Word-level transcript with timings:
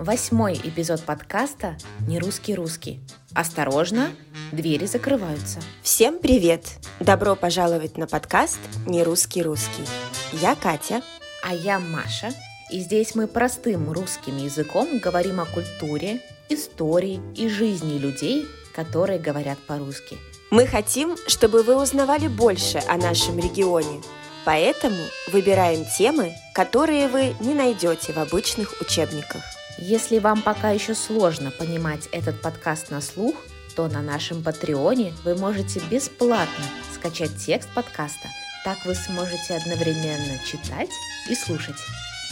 Восьмой 0.00 0.54
эпизод 0.54 1.02
подкаста 1.02 1.76
«Не 2.08 2.18
русский 2.18 2.54
русский». 2.54 3.00
Осторожно, 3.34 4.08
двери 4.50 4.86
закрываются. 4.86 5.60
Всем 5.82 6.18
привет! 6.18 6.64
Добро 7.00 7.36
пожаловать 7.36 7.98
на 7.98 8.06
подкаст 8.06 8.58
«Не 8.86 9.02
русский 9.02 9.42
русский». 9.42 9.84
Я 10.32 10.54
Катя. 10.54 11.02
А 11.44 11.52
я 11.52 11.78
Маша. 11.78 12.32
И 12.70 12.80
здесь 12.80 13.14
мы 13.14 13.26
простым 13.26 13.92
русским 13.92 14.38
языком 14.38 15.00
говорим 15.00 15.38
о 15.38 15.44
культуре, 15.44 16.22
истории 16.48 17.20
и 17.36 17.50
жизни 17.50 17.98
людей, 17.98 18.48
которые 18.74 19.18
говорят 19.18 19.58
по-русски. 19.58 20.16
Мы 20.50 20.66
хотим, 20.66 21.18
чтобы 21.28 21.62
вы 21.62 21.76
узнавали 21.76 22.26
больше 22.26 22.82
о 22.88 22.96
нашем 22.96 23.38
регионе, 23.38 24.00
поэтому 24.46 24.96
выбираем 25.30 25.84
темы, 25.98 26.32
которые 26.54 27.08
вы 27.08 27.34
не 27.40 27.52
найдете 27.52 28.14
в 28.14 28.18
обычных 28.18 28.80
учебниках. 28.80 29.42
Если 29.80 30.18
вам 30.18 30.42
пока 30.42 30.70
еще 30.70 30.94
сложно 30.94 31.50
понимать 31.50 32.06
этот 32.12 32.42
подкаст 32.42 32.90
на 32.90 33.00
слух, 33.00 33.34
то 33.74 33.88
на 33.88 34.02
нашем 34.02 34.42
Патреоне 34.42 35.14
вы 35.24 35.34
можете 35.34 35.80
бесплатно 35.90 36.64
скачать 36.94 37.34
текст 37.38 37.70
подкаста. 37.70 38.28
Так 38.62 38.84
вы 38.84 38.94
сможете 38.94 39.56
одновременно 39.56 40.38
читать 40.44 40.90
и 41.30 41.34
слушать. 41.34 41.76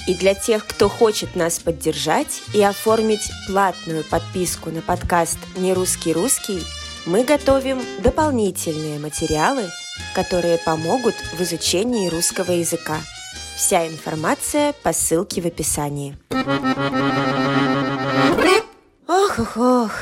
И 0.07 0.15
для 0.15 0.35
тех, 0.35 0.67
кто 0.67 0.91
хочет 0.91 1.37
нас 1.37 1.59
поддержать 1.59 2.43
и 2.53 2.63
оформить 2.63 3.31
платную 3.47 4.05
подписку 4.05 4.71
на 4.71 4.83
подкаст 4.83 5.39
«Не 5.57 5.73
русский 5.73 6.13
русский», 6.13 6.63
мы 7.07 7.25
готовим 7.25 7.83
дополнительные 8.03 8.99
материалы, 8.99 9.71
которые 10.15 10.59
помогут 10.59 11.15
в 11.33 11.41
изучении 11.41 12.09
русского 12.09 12.53
языка. 12.53 12.99
Вся 13.59 13.89
информация 13.89 14.73
по 14.85 14.93
ссылке 14.93 15.41
в 15.41 15.47
описании. 15.47 16.17
Ох, 19.09 19.39
ох, 19.41 19.57
ох. 19.57 19.93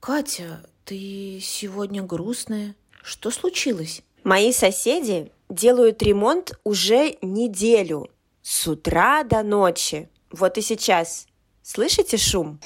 Катя, 0.00 0.64
ты 0.84 1.38
сегодня 1.40 2.02
грустная. 2.02 2.74
Что 3.04 3.30
случилось? 3.30 4.02
Мои 4.24 4.52
соседи 4.52 5.30
делают 5.48 6.02
ремонт 6.02 6.58
уже 6.64 7.16
неделю, 7.22 8.10
с 8.42 8.66
утра 8.66 9.22
до 9.22 9.44
ночи. 9.44 10.08
Вот 10.32 10.58
и 10.58 10.60
сейчас. 10.60 11.28
Слышите 11.62 12.16
шум? 12.16 12.58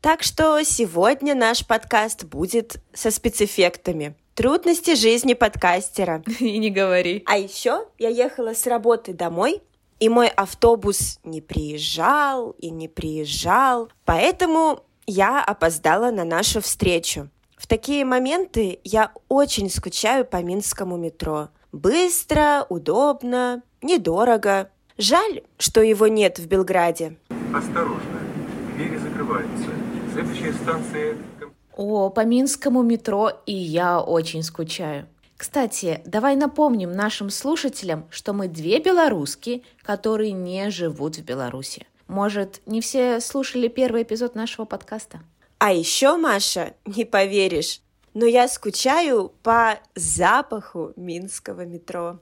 Так 0.00 0.22
что 0.22 0.62
сегодня 0.62 1.34
наш 1.34 1.66
подкаст 1.66 2.24
будет 2.24 2.76
со 2.94 3.10
спецэффектами. 3.10 4.16
Трудности 4.40 4.94
жизни 4.94 5.34
подкастера. 5.34 6.22
И 6.40 6.56
не 6.56 6.70
говори. 6.70 7.22
А 7.26 7.36
еще 7.36 7.84
я 7.98 8.08
ехала 8.08 8.54
с 8.54 8.66
работы 8.66 9.12
домой, 9.12 9.60
и 9.98 10.08
мой 10.08 10.28
автобус 10.28 11.20
не 11.24 11.42
приезжал 11.42 12.52
и 12.52 12.70
не 12.70 12.88
приезжал, 12.88 13.90
поэтому 14.06 14.82
я 15.06 15.44
опоздала 15.44 16.10
на 16.10 16.24
нашу 16.24 16.62
встречу. 16.62 17.28
В 17.58 17.66
такие 17.66 18.06
моменты 18.06 18.80
я 18.82 19.12
очень 19.28 19.68
скучаю 19.68 20.24
по 20.24 20.42
минскому 20.42 20.96
метро. 20.96 21.50
Быстро, 21.70 22.64
удобно, 22.70 23.62
недорого. 23.82 24.70
Жаль, 24.96 25.42
что 25.58 25.82
его 25.82 26.06
нет 26.06 26.38
в 26.38 26.46
Белграде. 26.46 27.18
Осторожно, 27.54 28.20
двери 28.74 28.96
закрываются. 28.96 29.68
Следующая 30.14 30.54
станция... 30.54 31.18
О, 31.82 32.10
по 32.10 32.26
Минскому 32.26 32.82
метро 32.82 33.30
и 33.46 33.54
я 33.54 34.02
очень 34.02 34.42
скучаю. 34.42 35.08
Кстати, 35.38 36.02
давай 36.04 36.36
напомним 36.36 36.92
нашим 36.92 37.30
слушателям, 37.30 38.06
что 38.10 38.34
мы 38.34 38.48
две 38.48 38.80
белоруски, 38.80 39.62
которые 39.80 40.32
не 40.32 40.68
живут 40.68 41.16
в 41.16 41.24
Беларуси. 41.24 41.86
Может, 42.06 42.60
не 42.66 42.82
все 42.82 43.18
слушали 43.20 43.68
первый 43.68 44.02
эпизод 44.02 44.34
нашего 44.34 44.66
подкаста? 44.66 45.22
А 45.56 45.72
еще, 45.72 46.18
Маша, 46.18 46.74
не 46.84 47.06
поверишь, 47.06 47.80
но 48.12 48.26
я 48.26 48.46
скучаю 48.46 49.32
по 49.42 49.78
запаху 49.94 50.92
минского 50.96 51.64
метро. 51.64 52.18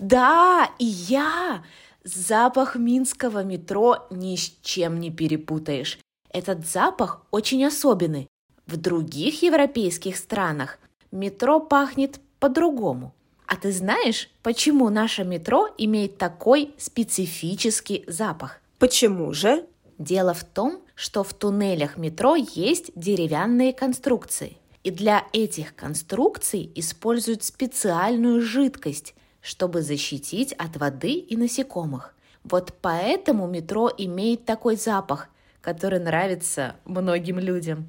Да, 0.00 0.68
и 0.80 0.86
я! 0.86 1.62
Запах 2.02 2.74
минского 2.74 3.44
метро 3.44 4.08
ни 4.10 4.34
с 4.34 4.56
чем 4.60 4.98
не 4.98 5.12
перепутаешь. 5.12 6.00
Этот 6.32 6.66
запах 6.66 7.22
очень 7.30 7.64
особенный. 7.64 8.28
В 8.68 8.76
других 8.76 9.42
европейских 9.42 10.18
странах 10.18 10.78
метро 11.10 11.58
пахнет 11.58 12.20
по-другому. 12.38 13.14
А 13.46 13.56
ты 13.56 13.72
знаешь, 13.72 14.28
почему 14.42 14.90
наше 14.90 15.24
метро 15.24 15.70
имеет 15.78 16.18
такой 16.18 16.74
специфический 16.76 18.04
запах? 18.06 18.60
Почему 18.78 19.32
же? 19.32 19.64
Дело 19.96 20.34
в 20.34 20.44
том, 20.44 20.82
что 20.94 21.24
в 21.24 21.32
туннелях 21.32 21.96
метро 21.96 22.36
есть 22.36 22.90
деревянные 22.94 23.72
конструкции. 23.72 24.58
И 24.84 24.90
для 24.90 25.24
этих 25.32 25.74
конструкций 25.74 26.70
используют 26.74 27.44
специальную 27.44 28.42
жидкость, 28.42 29.14
чтобы 29.40 29.80
защитить 29.80 30.52
от 30.52 30.76
воды 30.76 31.12
и 31.12 31.38
насекомых. 31.38 32.14
Вот 32.44 32.74
поэтому 32.82 33.46
метро 33.46 33.90
имеет 33.96 34.44
такой 34.44 34.76
запах, 34.76 35.28
который 35.62 36.00
нравится 36.00 36.76
многим 36.84 37.38
людям. 37.38 37.88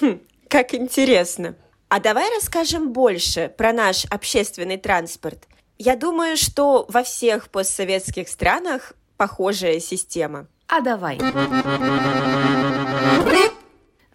Хм, 0.00 0.20
как 0.48 0.74
интересно. 0.74 1.56
А 1.88 2.00
давай 2.00 2.28
расскажем 2.34 2.92
больше 2.92 3.52
про 3.56 3.72
наш 3.72 4.04
общественный 4.06 4.78
транспорт. 4.78 5.46
Я 5.78 5.96
думаю, 5.96 6.36
что 6.36 6.86
во 6.88 7.02
всех 7.02 7.50
постсоветских 7.50 8.28
странах 8.28 8.94
похожая 9.16 9.80
система. 9.80 10.46
А 10.66 10.80
давай. 10.80 11.18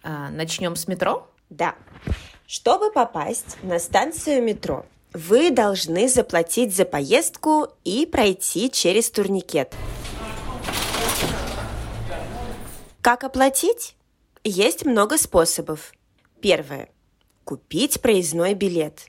А, 0.02 0.30
начнем 0.30 0.76
с 0.76 0.88
метро? 0.88 1.28
Да. 1.50 1.74
Чтобы 2.46 2.90
попасть 2.90 3.56
на 3.62 3.78
станцию 3.78 4.42
метро, 4.42 4.84
вы 5.12 5.50
должны 5.50 6.08
заплатить 6.08 6.74
за 6.74 6.84
поездку 6.84 7.68
и 7.84 8.06
пройти 8.06 8.70
через 8.70 9.10
турникет. 9.10 9.74
Как 13.00 13.24
оплатить? 13.24 13.96
Есть 14.44 14.86
много 14.86 15.18
способов. 15.18 15.92
Первое. 16.40 16.88
Купить 17.44 18.00
проездной 18.00 18.54
билет. 18.54 19.06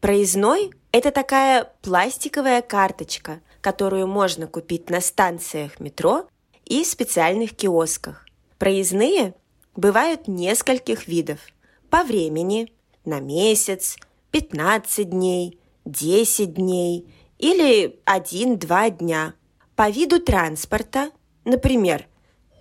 Проездной– 0.00 0.70
это 0.92 1.10
такая 1.10 1.72
пластиковая 1.80 2.60
карточка, 2.60 3.40
которую 3.62 4.06
можно 4.06 4.46
купить 4.46 4.90
на 4.90 5.00
станциях 5.00 5.80
метро 5.80 6.28
и 6.66 6.84
специальных 6.84 7.56
киосках. 7.56 8.26
Проездные 8.58 9.34
бывают 9.74 10.28
нескольких 10.28 11.08
видов. 11.08 11.40
По 11.88 12.02
времени– 12.02 12.72
на 13.06 13.20
месяц, 13.20 13.96
15 14.32 15.08
дней, 15.08 15.58
10 15.86 16.52
дней 16.52 17.08
или 17.38 17.98
1-2 18.04 18.98
дня. 18.98 19.34
По 19.74 19.88
виду 19.88 20.20
транспорта, 20.20 21.12
например, 21.44 22.06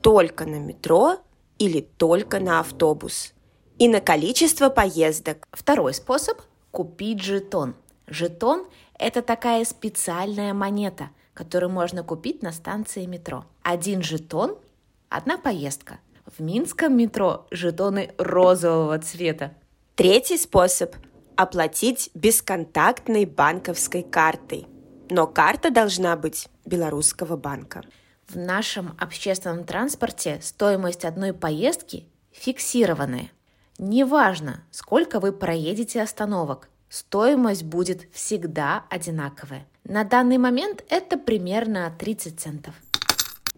только 0.01 0.45
на 0.45 0.57
метро 0.59 1.17
или 1.59 1.81
только 1.81 2.39
на 2.39 2.59
автобус. 2.59 3.33
И 3.77 3.87
на 3.87 3.99
количество 3.99 4.69
поездок. 4.69 5.47
Второй 5.51 5.93
способ– 5.93 6.39
купить 6.71 7.21
жетон. 7.21 7.75
Жетон– 8.07 8.65
это 8.99 9.21
такая 9.21 9.65
специальная 9.65 10.53
монета, 10.53 11.09
которую 11.33 11.71
можно 11.71 12.03
купить 12.03 12.41
на 12.41 12.51
станции 12.51 13.05
метро. 13.05 13.45
Один 13.63 14.01
жетон– 14.01 14.57
одна 15.09 15.37
поездка. 15.37 15.99
В 16.25 16.41
Минском 16.41 16.95
метро 16.97 17.45
жетоны 17.51 18.13
розового 18.17 18.97
цвета. 18.99 19.53
Третий 19.95 20.37
способ– 20.37 20.95
оплатить 21.35 22.09
бесконтактной 22.13 23.25
банковской 23.25 24.03
картой. 24.03 24.67
Но 25.09 25.27
карта 25.27 25.69
должна 25.69 26.15
быть 26.15 26.47
белорусского 26.65 27.37
банка. 27.37 27.83
В 28.27 28.37
нашем 28.37 28.95
общественном 28.99 29.65
транспорте 29.65 30.39
стоимость 30.41 31.05
одной 31.05 31.31
поездки 31.31 32.05
фиксированная. 32.31 33.31
Неважно, 33.77 34.63
сколько 34.71 35.19
вы 35.19 35.31
проедете 35.31 36.01
остановок, 36.01 36.69
стоимость 36.89 37.63
будет 37.63 38.07
всегда 38.13 38.85
одинаковая. 38.89 39.67
На 39.83 40.03
данный 40.03 40.39
момент 40.39 40.83
это 40.89 41.17
примерно 41.17 41.93
30 41.99 42.39
центов. 42.39 42.73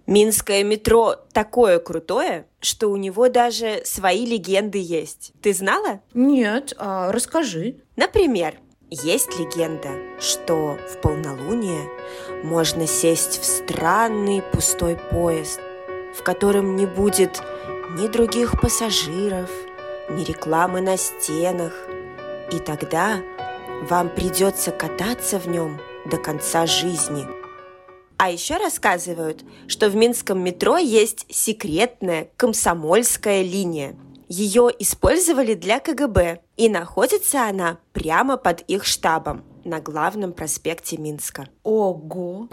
Минское 0.06 0.64
метро 0.64 1.16
такое 1.34 1.80
крутое, 1.80 2.48
что 2.60 2.90
у 2.90 2.98
него 2.98 3.30
даже 3.30 3.82
свои 3.86 4.26
легенды 4.26 4.80
есть. 4.80 5.34
Ты 5.42 5.54
знала? 5.54 6.02
Нет, 6.14 6.74
а 6.78 7.12
расскажи. 7.12 7.82
Например, 7.96 8.56
есть 8.90 9.38
легенда, 9.38 9.90
что 10.20 10.78
в 10.90 11.02
полнолуние 11.02 11.90
можно 12.44 12.88
сесть 12.88 13.42
в 13.42 13.46
странный 13.46 14.42
пустой 14.42 14.96
поезд, 14.96 15.60
в 16.16 16.24
котором 16.24 16.76
не 16.76 16.86
будет 16.86 17.42
ни 17.98 18.08
других 18.08 18.60
пассажиров, 18.62 19.50
ни 20.10 20.24
рекламы 20.24 20.82
на 20.82 20.96
стенах. 20.98 21.74
И 22.52 22.60
тогда 22.60 23.22
вам 23.90 24.10
придется 24.10 24.72
кататься 24.72 25.38
в 25.38 25.48
нем 25.48 25.80
до 26.06 26.18
конца 26.18 26.66
жизни. 26.66 27.28
А 28.18 28.32
еще 28.32 28.58
рассказывают, 28.58 29.44
что 29.68 29.90
в 29.90 29.96
Минском 29.96 30.40
метро 30.40 30.78
есть 30.78 31.26
секретная 31.30 32.30
комсомольская 32.38 33.44
линия. 33.44 33.96
Ее 34.28 34.70
использовали 34.80 35.54
для 35.54 35.80
КГБ, 35.80 36.42
и 36.58 36.68
находится 36.68 37.48
она 37.48 37.78
прямо 37.94 38.36
под 38.36 38.62
их 38.62 38.84
штабом 38.84 39.46
на 39.64 39.80
главном 39.80 40.34
проспекте 40.34 40.98
Минска. 40.98 41.48
Ого! 41.64 42.50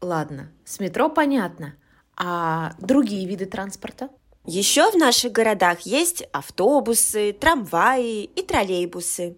Ладно, 0.00 0.50
с 0.64 0.80
метро 0.80 1.10
понятно. 1.10 1.74
А 2.16 2.72
другие 2.78 3.26
виды 3.26 3.44
транспорта? 3.44 4.08
Еще 4.46 4.90
в 4.90 4.96
наших 4.96 5.32
городах 5.32 5.80
есть 5.80 6.22
автобусы, 6.32 7.32
трамваи 7.32 8.24
и 8.24 8.42
троллейбусы. 8.42 9.36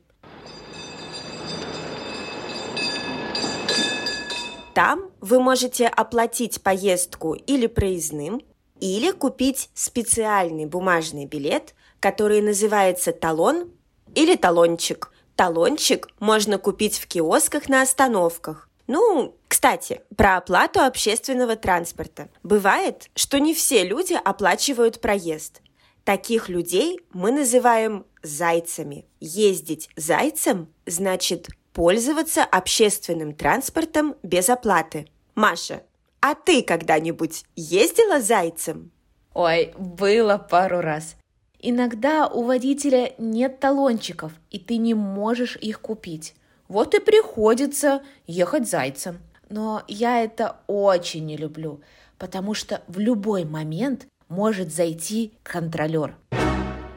Там 4.74 5.10
вы 5.20 5.40
можете 5.40 5.88
оплатить 5.88 6.62
поездку 6.62 7.34
или 7.34 7.66
проездным, 7.66 8.40
или 8.82 9.12
купить 9.12 9.70
специальный 9.74 10.66
бумажный 10.66 11.24
билет, 11.24 11.76
который 12.00 12.40
называется 12.40 13.12
талон 13.12 13.70
или 14.12 14.34
талончик. 14.34 15.12
Талончик 15.36 16.08
можно 16.18 16.58
купить 16.58 16.98
в 16.98 17.06
киосках 17.06 17.68
на 17.68 17.82
остановках. 17.82 18.68
Ну, 18.88 19.36
кстати, 19.46 20.00
про 20.16 20.36
оплату 20.38 20.80
общественного 20.80 21.54
транспорта. 21.54 22.28
Бывает, 22.42 23.08
что 23.14 23.38
не 23.38 23.54
все 23.54 23.84
люди 23.84 24.14
оплачивают 24.14 25.00
проезд. 25.00 25.60
Таких 26.02 26.48
людей 26.48 26.98
мы 27.12 27.30
называем 27.30 28.04
зайцами. 28.24 29.06
Ездить 29.20 29.90
зайцем 29.94 30.68
значит 30.86 31.50
пользоваться 31.72 32.42
общественным 32.42 33.36
транспортом 33.36 34.16
без 34.24 34.48
оплаты. 34.48 35.06
Маша, 35.36 35.84
а 36.22 36.34
ты 36.34 36.62
когда-нибудь 36.62 37.44
ездила 37.56 38.20
зайцем? 38.20 38.90
Ой, 39.34 39.74
было 39.76 40.38
пару 40.38 40.80
раз. 40.80 41.16
Иногда 41.58 42.28
у 42.28 42.44
водителя 42.44 43.12
нет 43.18 43.60
талончиков, 43.60 44.32
и 44.50 44.58
ты 44.58 44.78
не 44.78 44.94
можешь 44.94 45.56
их 45.56 45.80
купить. 45.82 46.34
Вот 46.68 46.94
и 46.94 47.00
приходится 47.00 48.02
ехать 48.26 48.66
зайцем. 48.66 49.18
Но 49.50 49.82
я 49.88 50.24
это 50.24 50.56
очень 50.66 51.26
не 51.26 51.36
люблю, 51.36 51.82
потому 52.16 52.54
что 52.54 52.80
в 52.88 52.98
любой 52.98 53.44
момент 53.44 54.06
может 54.28 54.72
зайти 54.72 55.34
контролер. 55.42 56.16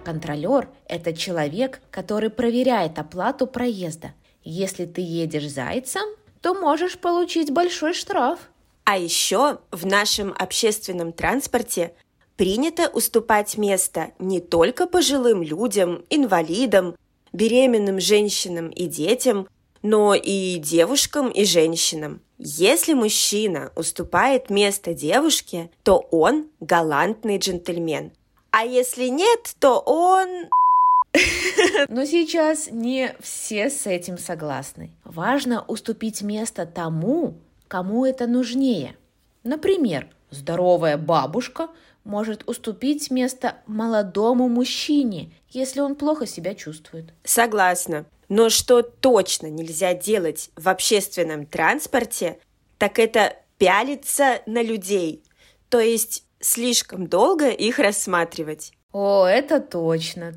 Контролер– 0.06 0.70
это 0.88 1.12
человек, 1.12 1.82
который 1.92 2.30
проверяет 2.30 2.98
оплату 2.98 3.48
проезда– 3.48 4.14
если 4.48 4.86
ты 4.86 5.02
едешь 5.02 5.50
зайцем, 5.50 6.04
то 6.40 6.54
можешь 6.54 7.00
получить 7.00 7.52
большой 7.52 7.96
штраф. 7.96 8.52
А 8.86 9.00
еще 9.00 9.60
в 9.72 9.86
нашем 9.88 10.34
общественном 10.38 11.12
транспорте 11.12 11.94
принято 12.38 12.88
уступать 12.90 13.58
место 13.58 14.12
не 14.20 14.40
только 14.40 14.86
пожилым 14.86 15.42
людям, 15.42 16.06
инвалидам, 16.12 16.96
беременным 17.34 18.00
женщинам 18.00 18.70
и 18.70 18.86
детям, 18.86 19.48
но 19.82 20.14
и 20.14 20.58
девушкам 20.58 21.30
и 21.30 21.46
женщинам. 21.46 22.22
Если 22.38 22.94
мужчина 22.94 23.72
уступает 23.76 24.50
место 24.52 24.94
девушке, 24.94 25.72
то 25.84 25.98
он 26.12 26.48
галантный 26.60 27.40
джентльмен. 27.40 28.12
А 28.52 28.66
если 28.66 29.08
нет, 29.08 29.56
то 29.60 29.80
он... 29.80 30.50
Но 31.88 32.06
сейчас 32.06 32.70
не 32.70 33.16
все 33.20 33.70
с 33.70 33.88
этим 33.88 34.18
согласны. 34.18 34.92
Важно 35.04 35.64
уступить 35.68 36.22
место 36.22 36.66
тому, 36.66 37.36
кому 37.68 38.06
это 38.06 38.28
нужнее. 38.28 38.96
Например, 39.44 40.08
здоровая 40.30 40.98
бабушка 40.98 41.70
может 42.04 42.48
уступить 42.48 43.12
место 43.12 43.58
молодому 43.66 44.48
мужчине, 44.48 45.32
если 45.50 45.82
он 45.82 45.96
плохо 45.96 46.26
себя 46.26 46.54
чувствует. 46.56 47.14
Согласна. 47.24 48.06
Но 48.30 48.50
что 48.50 48.82
точно 48.82 49.48
нельзя 49.48 49.94
делать 49.94 50.50
в 50.56 50.68
общественном 50.68 51.46
транспорте, 51.46 52.40
так 52.78 53.00
это 53.00 53.36
пялиться 53.58 54.42
на 54.46 54.62
людей, 54.62 55.24
то 55.70 55.80
есть 55.80 56.26
слишком 56.40 57.08
долго 57.08 57.50
их 57.50 57.80
рассматривать. 57.80 58.74
О, 58.92 59.26
это 59.26 59.60
точно. 59.60 60.34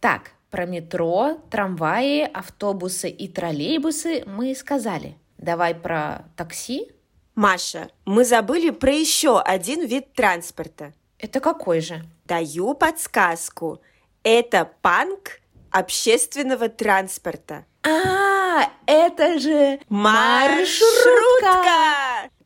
Так, 0.00 0.30
про 0.50 0.66
метро, 0.66 1.38
трамваи, 1.50 2.22
автобусы 2.22 3.08
и 3.08 3.28
троллейбусы 3.28 4.24
мы 4.26 4.54
сказали. 4.54 5.16
Давай 5.36 5.74
про 5.74 6.24
такси. 6.36 6.88
Маша, 7.34 7.88
мы 8.04 8.24
забыли 8.24 8.70
про 8.70 8.92
еще 8.92 9.40
один 9.40 9.86
вид 9.86 10.12
транспорта. 10.12 10.92
Это 11.18 11.40
какой 11.40 11.80
же? 11.80 12.04
Даю 12.24 12.74
подсказку. 12.74 13.80
Это 14.22 14.68
панк 14.82 15.40
общественного 15.70 16.68
транспорта. 16.68 17.64
А, 17.82 18.70
это 18.86 19.38
же 19.38 19.80
маршрутка! 19.88 21.58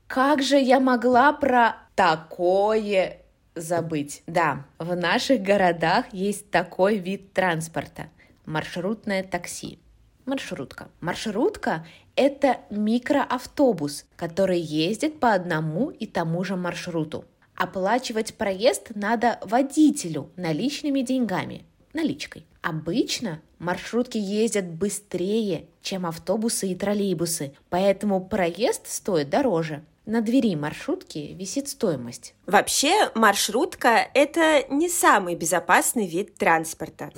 Как 0.06 0.42
же 0.42 0.58
я 0.58 0.78
могла 0.78 1.32
про 1.32 1.76
такое 1.94 3.21
забыть. 3.54 4.22
Да, 4.26 4.66
в 4.78 4.94
наших 4.94 5.42
городах 5.42 6.06
есть 6.12 6.50
такой 6.50 6.98
вид 6.98 7.32
транспорта– 7.32 8.08
маршрутное 8.46 9.22
такси. 9.22 9.78
Маршрутка. 10.24 10.88
Маршрутка– 11.00 11.86
это 12.16 12.58
микроавтобус, 12.70 14.06
который 14.16 14.60
ездит 14.60 15.18
по 15.18 15.32
одному 15.32 15.90
и 15.90 16.06
тому 16.06 16.44
же 16.44 16.56
маршруту. 16.56 17.24
Оплачивать 17.56 18.34
проезд 18.34 18.92
надо 18.94 19.38
водителю 19.42 20.30
наличными 20.36 21.00
деньгами, 21.00 21.64
наличкой. 21.92 22.46
Обычно 22.60 23.40
маршрутки 23.58 24.16
ездят 24.16 24.66
быстрее, 24.66 25.66
чем 25.82 26.06
автобусы 26.06 26.68
и 26.68 26.76
троллейбусы, 26.76 27.52
поэтому 27.68 28.24
проезд 28.24 28.86
стоит 28.86 29.28
дороже– 29.28 29.84
на 30.04 30.20
двери 30.20 30.56
маршрутки 30.56 31.34
висит 31.38 31.68
стоимость. 31.68 32.34
Вообще, 32.46 33.10
маршрутка– 33.14 34.08
это 34.14 34.64
не 34.68 34.88
самый 34.88 35.36
безопасный 35.36 36.08
вид 36.08 36.34
транспорта. 36.34 37.10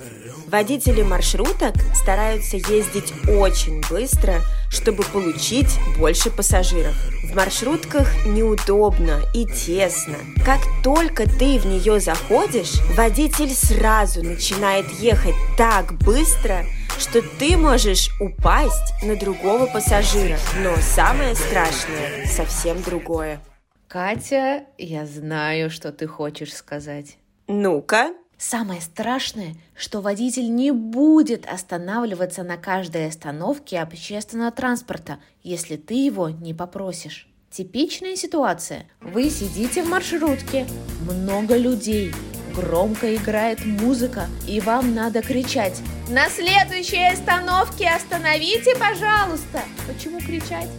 Водители 0.47 1.01
маршруток 1.01 1.73
стараются 1.95 2.57
ездить 2.57 3.11
очень 3.27 3.81
быстро, 3.89 4.35
чтобы 4.69 5.03
получить 5.03 5.79
больше 5.97 6.29
пассажиров. 6.29 6.95
В 7.23 7.35
маршрутках 7.35 8.07
неудобно 8.27 9.21
и 9.33 9.45
тесно. 9.47 10.17
Как 10.45 10.59
только 10.83 11.27
ты 11.27 11.57
в 11.57 11.65
нее 11.65 11.99
заходишь, 11.99 12.79
водитель 12.95 13.53
сразу 13.53 14.23
начинает 14.23 14.87
ехать 14.99 15.35
так 15.57 15.93
быстро– 15.97 16.65
что 16.97 17.21
ты 17.21 17.57
можешь 17.57 18.09
упасть 18.19 18.93
на 19.03 19.15
другого 19.15 19.67
пассажира. 19.67 20.37
Но 20.63 20.75
самое 20.77 21.35
страшное 21.35 22.25
совсем 22.25 22.81
другое. 22.81 23.39
Катя, 23.87 24.65
я 24.77 25.05
знаю, 25.05 25.69
что 25.69 25.91
ты 25.91 26.07
хочешь 26.07 26.53
сказать. 26.53 27.17
Ну-ка. 27.47 28.13
Самое 28.37 28.81
страшное, 28.81 29.55
что 29.75 30.01
водитель 30.01 30.53
не 30.53 30.71
будет 30.71 31.45
останавливаться 31.45 32.43
на 32.43 32.57
каждой 32.57 33.07
остановке 33.07 33.79
общественного 33.79 34.51
транспорта, 34.51 35.19
если 35.41 35.77
ты 35.77 35.93
его 35.93 36.29
не 36.29 36.53
попросишь. 36.53 37.29
Типичная 37.49 38.17
ситуация. 38.17 38.87
Вы 38.99 39.29
сидите 39.29 39.83
в 39.83 39.87
маршрутке, 39.87 40.67
много 41.09 41.55
людей, 41.55 42.11
громко 42.55 43.13
играет 43.15 43.65
музыка, 43.65 44.27
и 44.47 44.59
вам 44.61 44.95
надо 44.95 45.21
кричать 45.21 45.81
«На 46.09 46.29
следующей 46.29 47.05
остановке 47.07 47.89
остановите, 47.89 48.75
пожалуйста!» 48.77 49.61
Почему 49.87 50.19
кричать? 50.19 50.69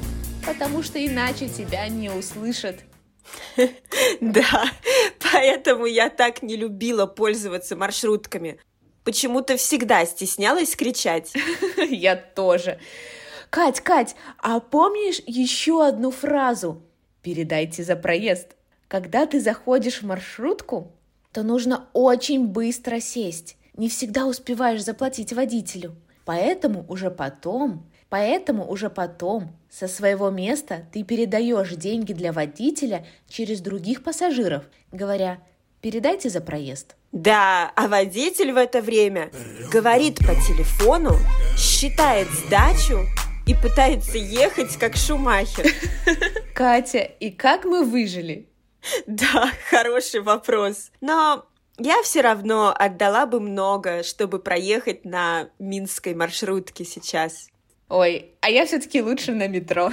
Потому 0.45 0.83
что 0.83 1.05
иначе 1.05 1.49
тебя 1.49 1.87
не 1.89 2.11
услышат. 2.11 2.81
Да, 4.21 4.65
поэтому 5.33 5.85
я 5.87 6.09
так 6.09 6.43
не 6.43 6.57
любила 6.57 7.07
пользоваться 7.07 7.77
маршрутками. 7.77 8.59
Почему-то 9.05 9.57
всегда 9.57 10.07
стеснялась 10.07 10.75
кричать. 10.77 11.33
Я 11.77 12.17
тоже. 12.17 12.79
Кать, 13.51 13.81
Кать, 13.81 14.17
а 14.39 14.61
помнишь 14.61 15.21
еще 15.27 15.87
одну 15.87 16.11
фразу? 16.11 16.83
Передайте 17.23 17.83
за 17.83 17.97
проезд. 17.97 18.57
Когда 18.89 19.27
ты 19.27 19.41
заходишь 19.41 20.03
в 20.03 20.07
маршрутку, 20.07 20.96
то 21.37 21.43
нужно 21.43 21.85
очень 21.93 22.47
быстро 22.47 22.99
сесть. 22.99 23.59
Не 23.77 23.91
всегда 23.91 24.25
успеваешь 24.25 24.83
заплатить 24.83 25.35
водителю. 25.35 25.95
Поэтому 26.25 26.87
уже 26.89 27.11
потом, 27.11 27.85
поэтому 28.09 28.67
уже 28.67 28.89
потом 28.89 29.55
со 29.69 29.87
своего 29.87 30.31
места 30.31 30.87
ты 30.95 31.03
передаешь 31.03 31.75
деньги 31.75 32.15
для 32.15 32.33
водителя 32.33 33.05
через 33.29 33.61
других 33.61 34.03
пассажиров, 34.03 34.65
говоря, 34.93 35.37
передайте 35.83 36.31
за 36.31 36.41
проезд. 36.41 36.97
Да, 37.13 37.71
а 37.77 37.87
водитель 37.87 38.53
в 38.53 38.57
это 38.57 38.81
время 38.81 39.31
говорит 39.71 40.17
по 40.21 40.33
телефону, 40.37 41.17
считает 41.55 42.29
сдачу 42.31 43.01
и 43.47 43.53
пытается 43.53 44.17
ехать 44.17 44.75
как 44.79 44.97
Шумахер. 44.97 45.67
Катя, 46.55 47.01
и 47.01 47.31
как 47.31 47.67
мы 47.67 47.85
выжили? 47.85 48.49
Да, 49.07 49.51
хороший 49.71 50.21
вопрос. 50.21 50.91
Но 51.01 51.47
я 51.79 52.03
все 52.03 52.21
равно 52.21 52.75
отдала 52.77 53.27
бы 53.27 53.41
много, 53.41 54.03
чтобы 54.03 54.39
проехать 54.39 55.05
на 55.05 55.49
минской 55.59 56.15
маршрутке 56.15 56.85
сейчас. 56.85 57.49
Ой, 57.89 58.33
а 58.41 58.51
я 58.51 58.67
все-таки 58.67 59.03
лучше 59.03 59.33
на 59.33 59.47
метро. 59.47 59.91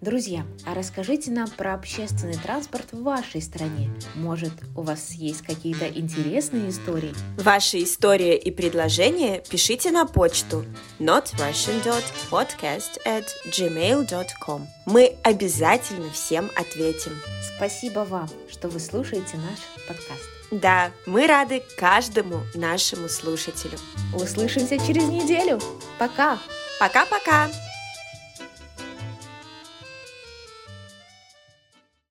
Друзья, 0.00 0.46
а 0.64 0.72
расскажите 0.72 1.30
нам 1.30 1.46
про 1.50 1.74
общественный 1.74 2.36
транспорт 2.38 2.92
в 2.92 3.02
вашей 3.02 3.42
стране. 3.42 3.90
Может, 4.14 4.52
у 4.74 4.80
вас 4.80 5.12
есть 5.12 5.42
какие-то 5.42 5.86
интересные 5.88 6.70
истории? 6.70 7.12
Ваши 7.36 7.82
истории 7.82 8.34
и 8.34 8.50
предложения 8.50 9.42
пишите 9.50 9.90
на 9.90 10.06
почту 10.06 10.64
notrussian.podcast 11.00 12.98
at 13.04 13.26
gmail.com. 13.50 14.66
Мы 14.86 15.16
обязательно 15.22 16.10
всем 16.12 16.50
ответим. 16.56 17.12
Спасибо 17.56 18.00
вам, 18.00 18.30
что 18.50 18.70
вы 18.70 18.80
слушаете 18.80 19.36
наш 19.36 19.58
подкаст. 19.86 20.30
Да, 20.50 20.92
мы 21.04 21.26
рады 21.26 21.62
каждому 21.76 22.40
нашему 22.54 23.10
слушателю. 23.10 23.78
Услышимся 24.14 24.78
через 24.78 25.04
неделю. 25.04 25.60
Пока! 25.98 26.38
Пока-пока! 26.78 27.50